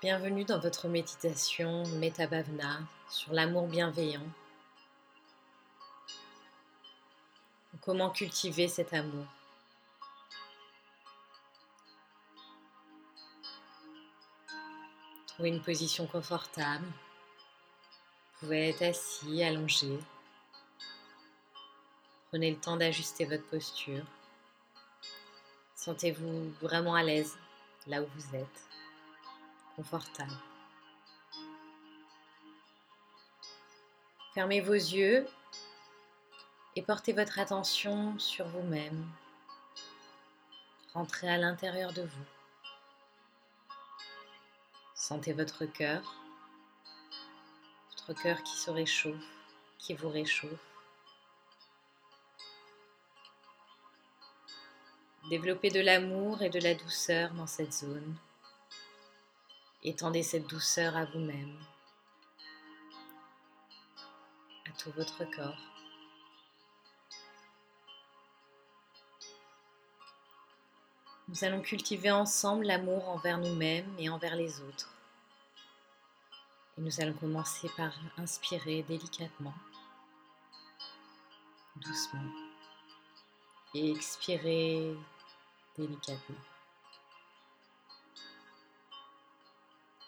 [0.00, 2.78] Bienvenue dans votre méditation Metabhavna
[3.08, 4.20] sur l'amour bienveillant.
[7.80, 9.26] Comment cultiver cet amour?
[15.34, 16.86] Trouvez une position confortable.
[16.86, 19.98] Vous pouvez être assis, allongé.
[22.28, 24.04] Prenez le temps d'ajuster votre posture.
[25.74, 27.36] Sentez-vous vraiment à l'aise
[27.88, 28.68] là où vous êtes
[29.74, 30.38] confortable.
[34.34, 35.26] Fermez vos yeux
[36.76, 39.04] et portez votre attention sur vous-même.
[40.92, 42.33] Rentrez à l'intérieur de vous.
[45.06, 46.14] Sentez votre cœur,
[47.90, 49.22] votre cœur qui se réchauffe,
[49.76, 50.48] qui vous réchauffe.
[55.28, 58.16] Développez de l'amour et de la douceur dans cette zone.
[59.82, 61.58] Étendez cette douceur à vous-même,
[64.66, 65.73] à tout votre corps.
[71.28, 74.92] Nous allons cultiver ensemble l'amour envers nous-mêmes et envers les autres.
[76.76, 79.54] Et nous allons commencer par inspirer délicatement,
[81.76, 82.30] doucement,
[83.74, 84.94] et expirer
[85.78, 86.36] délicatement.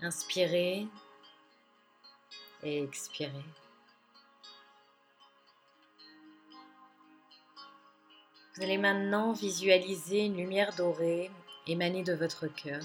[0.02, 0.86] Inspirez
[2.62, 3.44] et expirez.
[8.56, 11.30] Vous allez maintenant visualiser une lumière dorée
[11.66, 12.82] émaner de votre cœur.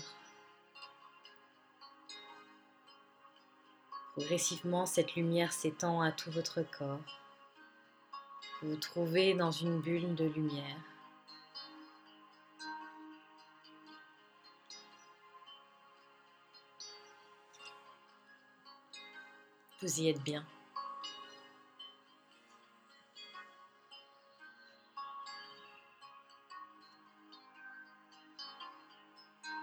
[4.12, 7.00] Progressivement, cette lumière s'étend à tout votre corps.
[8.62, 10.78] Vous vous trouvez dans une bulle de lumière.
[19.82, 20.46] Vous y êtes bien.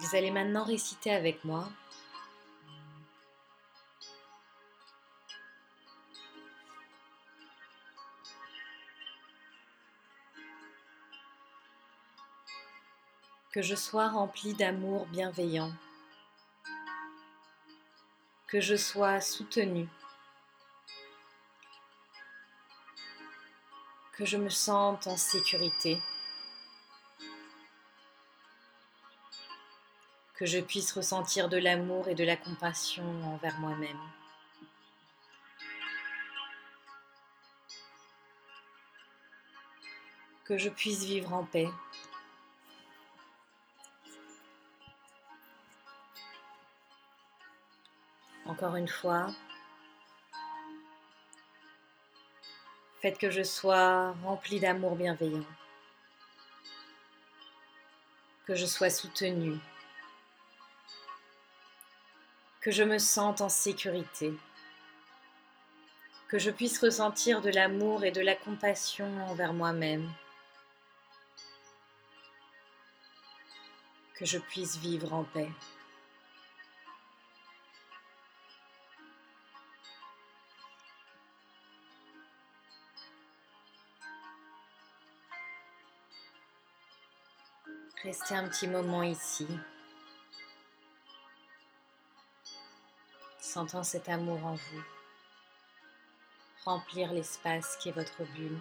[0.08, 1.68] Vous allez maintenant réciter avec moi.
[13.52, 15.72] Que je sois rempli d'amour bienveillant,
[18.46, 19.88] que je sois soutenu
[24.18, 26.00] que je me sente en sécurité,
[30.38, 33.98] que je puisse ressentir de l'amour et de la compassion envers moi-même.
[40.44, 41.68] Que je puisse vivre en paix.
[48.46, 49.26] Encore une fois,
[53.00, 55.44] Faites que je sois rempli d'amour bienveillant,
[58.44, 59.60] que je sois soutenu,
[62.60, 64.34] que je me sente en sécurité,
[66.28, 70.10] que je puisse ressentir de l'amour et de la compassion envers moi-même,
[74.14, 75.48] que je puisse vivre en paix.
[88.02, 89.46] Restez un petit moment ici,
[93.48, 94.82] sentant cet amour en vous,
[96.64, 98.58] remplir l'espace qui est votre bulle.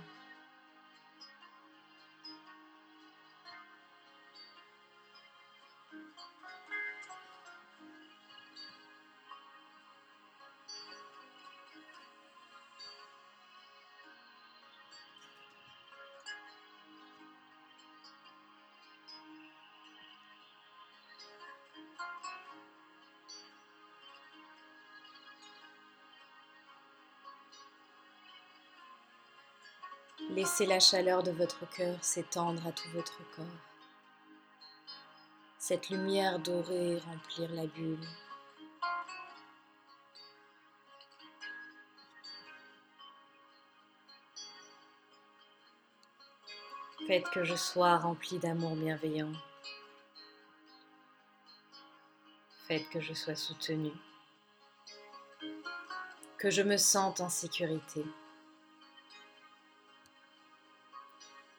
[30.60, 33.46] Laissez la chaleur de votre cœur s'étendre à tout votre corps.
[35.60, 38.08] Cette lumière dorée remplir la bulle.
[47.06, 49.34] Faites que je sois rempli d'amour bienveillant,
[52.68, 53.94] fait que je sois soutenue,
[56.40, 58.04] que je me sente en sécurité,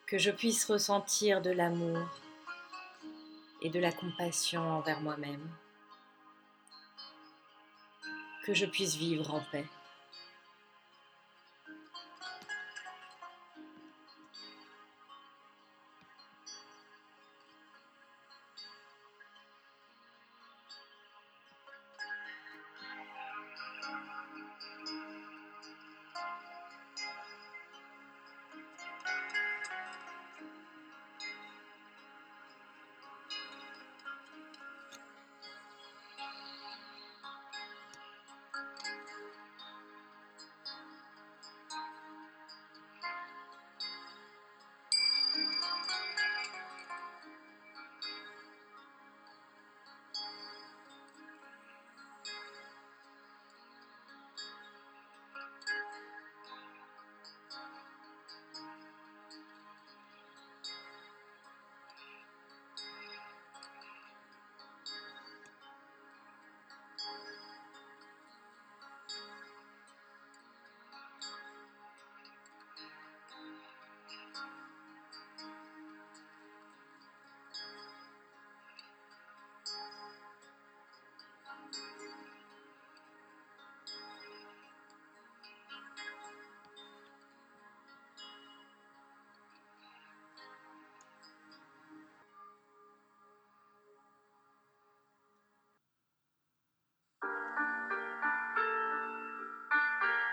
[0.09, 1.99] que je puisse ressentir de l'amour
[3.61, 5.47] et de la compassion envers moi-même,
[8.43, 9.65] que je puisse vivre en paix.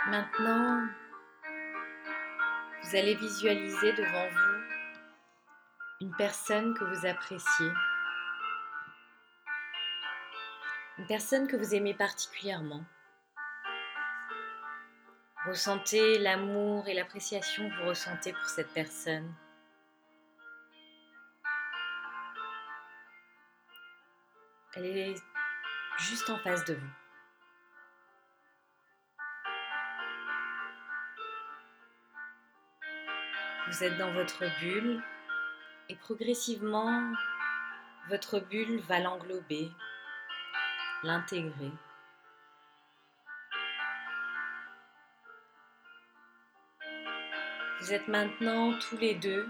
[0.09, 0.87] Maintenant,
[2.81, 4.57] vous allez visualiser devant vous
[6.01, 7.73] une personne que vous appréciez,
[10.99, 12.85] une personne que vous aimez particulièrement.
[15.45, 19.35] Ressentez l'amour et l'appréciation que vous ressentez pour cette personne.
[24.77, 25.15] Elle est
[25.99, 27.06] juste en face de vous.
[33.69, 35.03] Vous êtes dans votre bulle
[35.89, 37.13] et progressivement,
[38.09, 39.73] votre bulle va l'englober,
[41.03, 41.73] l'intégrer.
[47.81, 49.49] Vous êtes maintenant tous les deux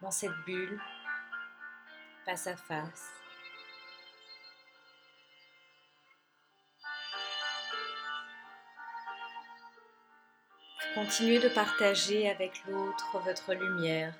[0.00, 0.80] dans cette bulle,
[2.24, 3.17] face à face.
[10.98, 14.12] Continuez de partager avec l'autre votre lumière,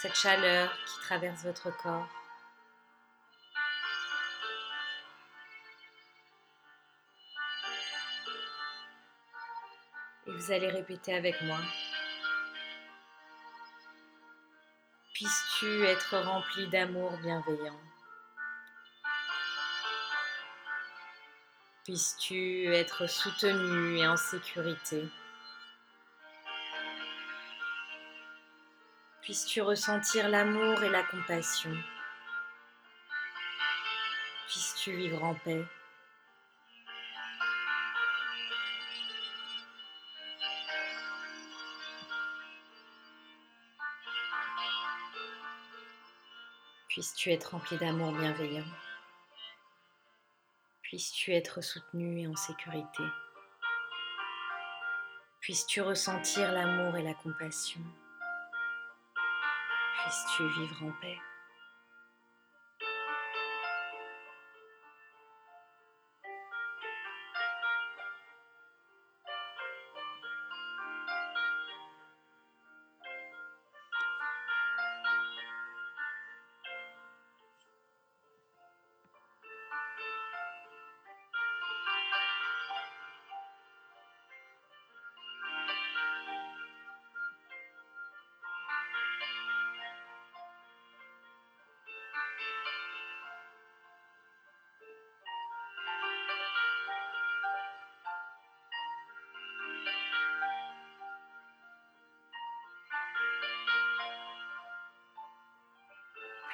[0.00, 2.08] cette chaleur qui traverse votre corps.
[10.26, 11.58] Et vous allez répéter avec moi.
[15.12, 17.80] Puisses-tu être rempli d'amour bienveillant?
[21.84, 25.06] Puisses-tu être soutenu et en sécurité?
[29.26, 31.76] Puisses-tu ressentir l'amour et la compassion.
[34.46, 35.64] Puisses-tu vivre en paix.
[46.86, 48.62] Puisses-tu être rempli d'amour bienveillant.
[50.82, 53.02] Puisses-tu être soutenu et en sécurité.
[55.40, 57.80] Puisses-tu ressentir l'amour et la compassion
[60.06, 61.18] puisses-tu vivre en paix.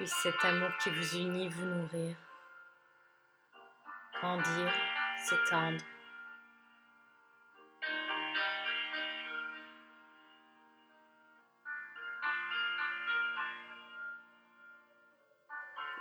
[0.02, 2.16] Puisse cet amour qui vous unit vous nourrir,
[4.18, 4.73] grandir,
[5.16, 5.78] s'étendre.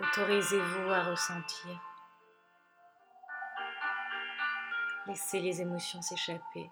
[0.00, 1.80] Autorisez-vous à ressentir.
[5.06, 6.68] Laissez les émotions s'échapper.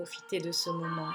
[0.00, 1.12] Profitez de ce moment.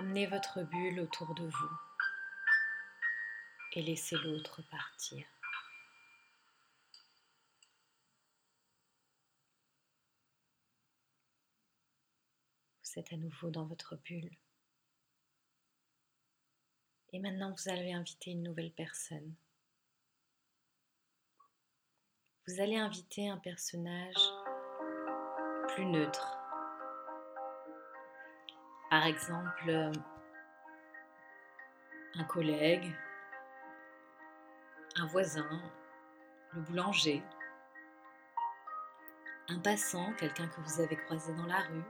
[0.00, 1.78] Ramenez votre bulle autour de vous
[3.74, 5.26] et laissez l'autre partir.
[12.82, 14.30] Vous êtes à nouveau dans votre bulle.
[17.12, 19.34] Et maintenant, vous allez inviter une nouvelle personne.
[22.46, 24.16] Vous allez inviter un personnage
[25.68, 26.39] plus neutre
[28.90, 29.92] par exemple, euh,
[32.16, 32.92] un collègue,
[34.96, 35.48] un voisin,
[36.52, 37.22] le boulanger,
[39.48, 41.84] un passant, quelqu'un que vous avez croisé dans la rue,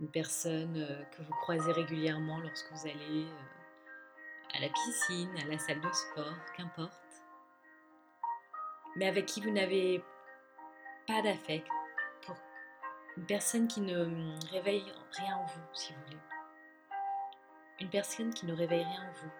[0.00, 5.44] une personne euh, que vous croisez régulièrement lorsque vous allez euh, à la piscine, à
[5.44, 7.22] la salle de sport, qu'importe,
[8.96, 10.02] mais avec qui vous n'avez
[11.06, 11.68] pas d'affect,
[13.18, 16.18] une personne qui ne hum, réveille rien en vous, si vous voulez.
[17.80, 19.30] Une personne qui ne réveille rien en vous.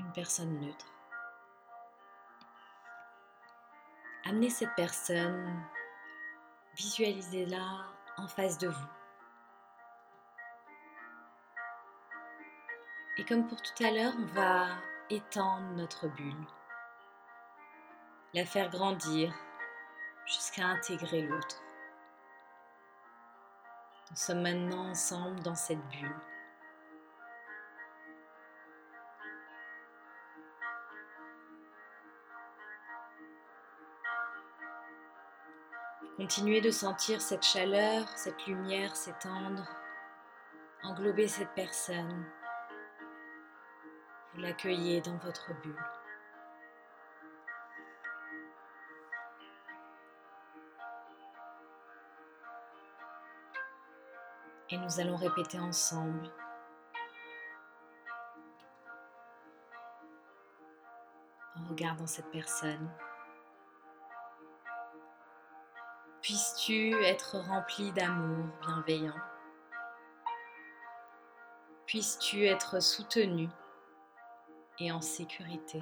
[0.00, 0.86] Une personne neutre.
[4.24, 5.62] Amenez cette personne,
[6.76, 7.84] visualisez-la
[8.16, 8.88] en face de vous.
[13.18, 14.68] Et comme pour tout à l'heure, on va
[15.10, 16.46] étendre notre bulle,
[18.32, 19.34] la faire grandir
[20.26, 21.62] jusqu'à intégrer l'autre.
[24.10, 26.20] Nous sommes maintenant ensemble dans cette bulle.
[36.16, 39.68] Continuez de sentir cette chaleur, cette lumière s'étendre,
[40.84, 42.24] englober cette personne.
[44.32, 46.03] Vous l'accueillez dans votre bulle.
[54.70, 56.30] Et nous allons répéter ensemble.
[61.56, 62.90] En regardant cette personne.
[66.22, 69.20] Puisses-tu être rempli d'amour bienveillant?
[71.86, 73.48] Puisses-tu être soutenu
[74.78, 75.80] et en sécurité?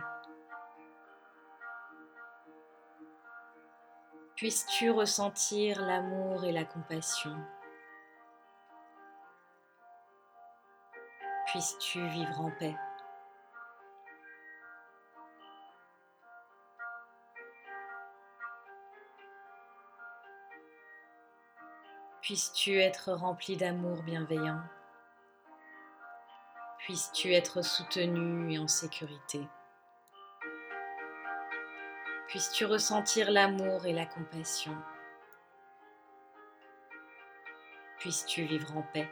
[4.34, 7.36] Puisses-tu ressentir l'amour et la compassion?
[11.52, 12.74] Puisses-tu vivre en paix?
[22.22, 24.62] Puisses-tu être rempli d'amour bienveillant?
[26.78, 29.46] Puisses-tu être soutenu et en sécurité?
[32.28, 34.74] Puisses-tu ressentir l'amour et la compassion?
[37.98, 39.10] Puisses-tu vivre en paix?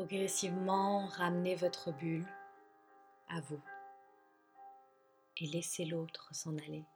[0.00, 2.24] Progressivement, ramenez votre bulle
[3.28, 3.60] à vous
[5.36, 6.86] et laissez l'autre s'en aller.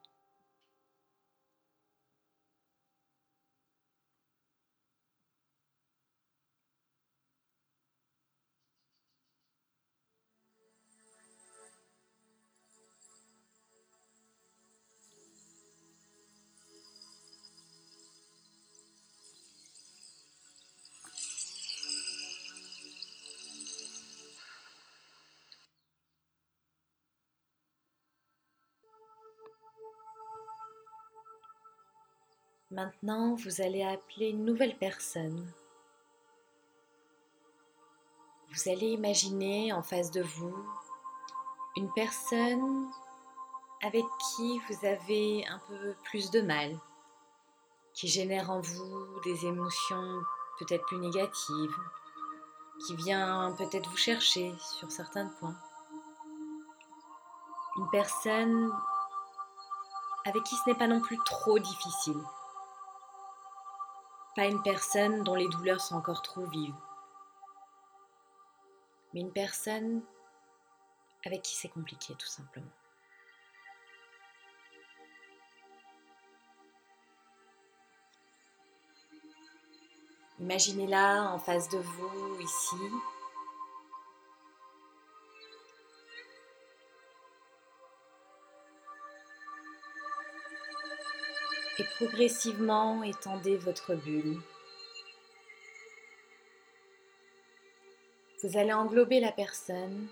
[32.75, 35.49] Maintenant, vous allez appeler une nouvelle personne.
[38.51, 40.57] Vous allez imaginer en face de vous
[41.77, 42.91] une personne
[43.81, 46.77] avec qui vous avez un peu plus de mal,
[47.93, 50.21] qui génère en vous des émotions
[50.59, 51.77] peut-être plus négatives,
[52.85, 55.57] qui vient peut-être vous chercher sur certains points.
[57.77, 58.73] Une personne
[60.25, 62.21] avec qui ce n'est pas non plus trop difficile.
[64.37, 66.75] Pas une personne dont les douleurs sont encore trop vives,
[69.13, 70.03] mais une personne
[71.25, 72.67] avec qui c'est compliqué tout simplement.
[80.41, 82.77] Imaginez-la en face de vous ici,
[91.79, 94.41] et progressivement étendez votre bulle.
[98.43, 100.07] Vous allez englober la personne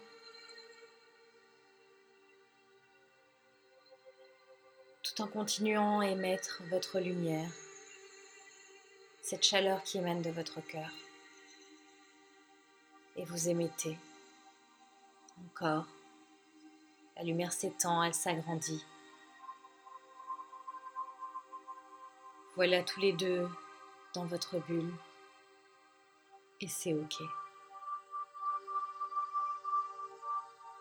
[5.02, 7.50] tout en continuant à émettre votre lumière,
[9.20, 10.90] cette chaleur qui émane de votre cœur.
[13.16, 13.98] Et vous émettez
[15.46, 15.86] encore.
[17.16, 18.82] La lumière s'étend, elle s'agrandit.
[22.54, 23.48] Voilà tous les deux
[24.14, 24.92] dans votre bulle.
[26.60, 27.22] Et c'est OK.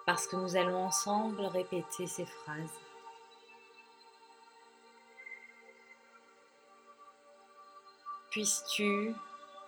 [0.06, 2.80] Parce que nous allons ensemble répéter ces phrases.
[8.32, 9.16] Puisses-tu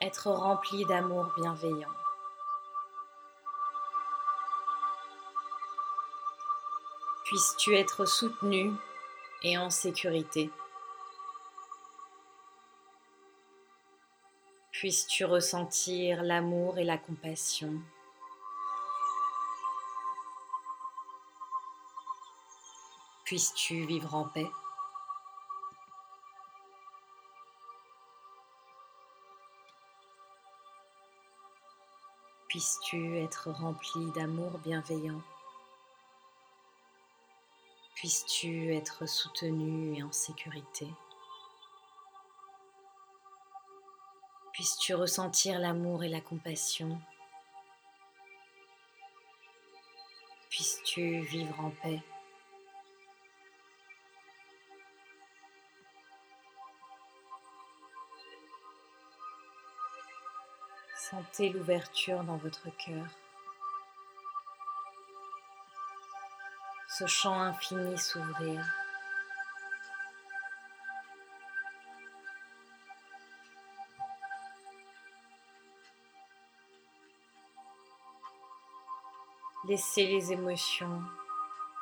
[0.01, 1.93] être rempli d'amour bienveillant?
[7.23, 8.73] Puisses-tu être soutenu
[9.41, 10.51] et en sécurité?
[14.83, 17.81] Puisses-tu ressentir l'amour et la compassion.
[23.23, 24.51] Puisses-tu vivre en paix.
[32.49, 35.21] Puisses-tu être rempli d'amour bienveillant.
[37.95, 40.89] Puisses-tu être soutenu et en sécurité.
[44.53, 47.01] Puisses-tu ressentir l'amour et la compassion?
[50.47, 52.03] Puisses-tu vivre en paix?
[60.95, 63.07] Sentez l'ouverture dans votre cœur.
[66.89, 68.82] Ce champ infini s'ouvrir.
[79.73, 81.01] Laissez les émotions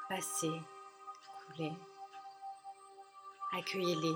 [0.07, 0.61] passer,
[1.53, 1.73] couler.
[3.51, 4.15] Accueillez-les.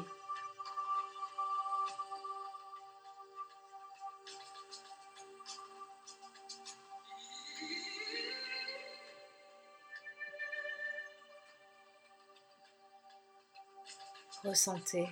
[14.46, 15.10] Ressentez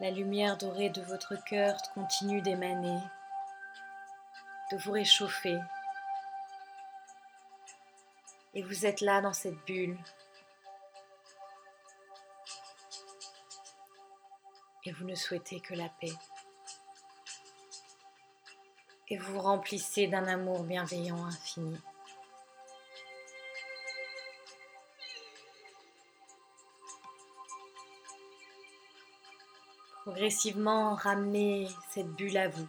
[0.00, 2.98] La lumière dorée de votre cœur continue d'émaner,
[4.72, 5.56] de vous réchauffer.
[8.54, 9.96] Et vous êtes là dans cette bulle.
[14.84, 16.12] Et vous ne souhaitez que la paix.
[19.08, 21.78] Et vous vous remplissez d'un amour bienveillant infini.
[30.04, 32.68] Progressivement, ramenez cette bulle à vous.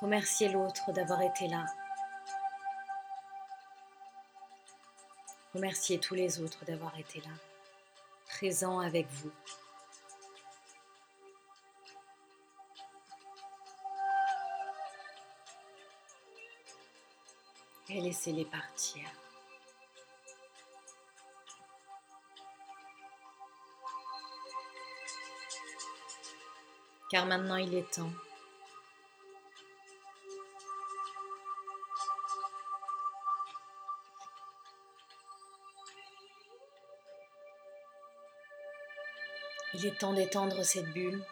[0.00, 1.66] Remerciez l'autre d'avoir été là.
[5.52, 7.34] Remerciez tous les autres d'avoir été là,
[8.26, 9.30] présents avec vous.
[17.96, 19.04] Et laissez-les partir.
[27.08, 28.10] Car maintenant il est temps
[39.74, 41.24] Il est temps d'étendre cette bulle.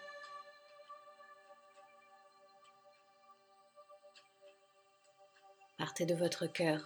[5.83, 6.79] Partez de votre cœur.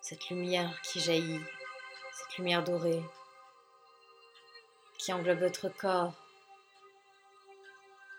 [0.00, 1.40] Cette lumière qui jaillit,
[2.12, 3.00] cette lumière dorée
[4.98, 6.14] qui englobe votre corps,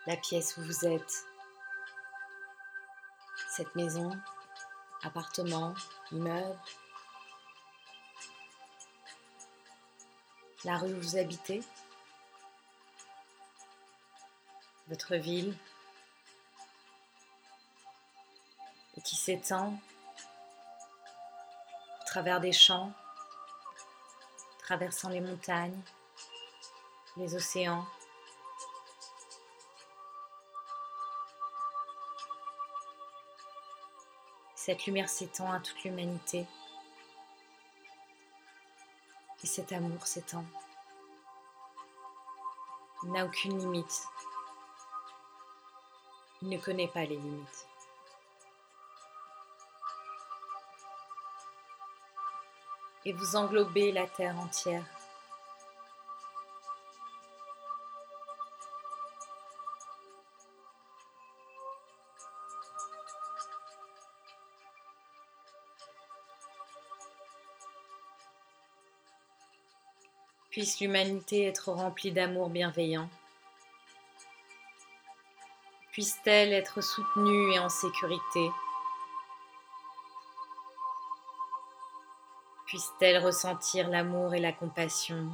[0.06, 1.26] la pièce où vous êtes,
[3.50, 4.18] cette maison,
[5.02, 5.74] appartement,
[6.10, 6.58] immeuble,
[10.64, 11.60] la rue où vous habitez,
[14.88, 15.54] votre ville,
[19.04, 19.78] qui s'étend
[22.00, 22.90] au travers des champs,
[24.58, 25.80] traversant les montagnes,
[27.16, 27.86] les océans.
[34.56, 36.46] Cette lumière s'étend à toute l'humanité.
[39.42, 40.46] Et cet amour s'étend.
[43.02, 44.04] Il n'a aucune limite.
[46.40, 47.66] Il ne connaît pas les limites.
[53.06, 54.84] Et vous englobez la terre entière.
[70.54, 73.10] Puisse l'humanité être remplie d'amour bienveillant.
[75.90, 78.50] Puisse-t-elle être soutenue et en sécurité.
[82.74, 85.30] Puisse-t-elle ressentir l'amour et la compassion?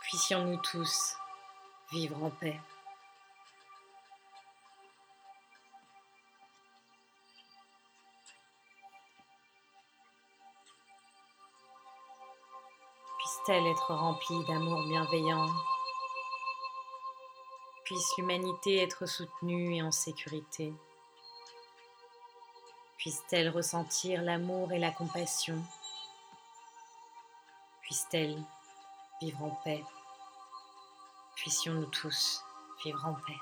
[0.00, 1.14] Puissions-nous tous
[1.92, 2.60] vivre en paix.
[13.18, 15.46] puisse-t-elle être remplie d'amour bienveillant,
[17.84, 20.72] puisse l'humanité être soutenue et en sécurité,
[23.02, 25.60] puisse-t-elle ressentir l'amour et la compassion,
[27.80, 28.40] puisse-t-elle
[29.20, 29.82] vivre en paix,
[31.34, 32.44] puissions-nous tous
[32.84, 33.32] vivre en paix.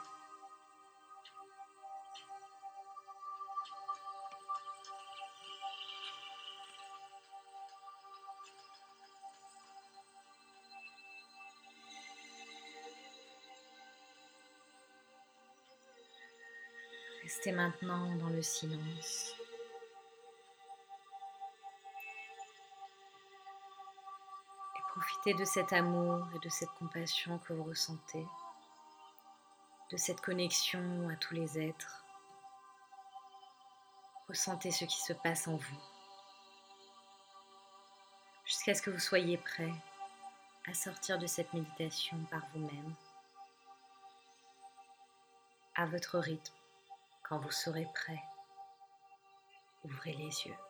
[17.22, 19.34] Restez maintenant dans le silence.
[25.26, 28.26] De cet amour et de cette compassion que vous ressentez,
[29.90, 32.04] de cette connexion à tous les êtres.
[34.28, 35.80] Ressentez ce qui se passe en vous,
[38.46, 39.72] jusqu'à ce que vous soyez prêt
[40.66, 42.94] à sortir de cette méditation par vous-même,
[45.74, 46.54] à votre rythme.
[47.22, 48.22] Quand vous serez prêt,
[49.84, 50.69] ouvrez les yeux.